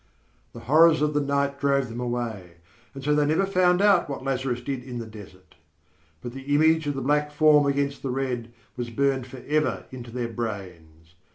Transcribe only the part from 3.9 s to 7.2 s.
what Lazarus did in the desert; but the image of the